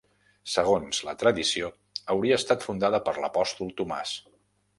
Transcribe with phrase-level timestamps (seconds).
[0.53, 1.69] Segons la tradició,
[2.15, 4.17] hauria estat fundada per l'apòstol Tomàs.